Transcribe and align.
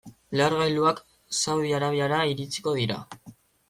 Lehergailuak 0.39 1.03
Saudi 1.41 1.77
Arabiara 1.83 2.27
iritsiko 2.35 2.79
dira. 2.83 3.03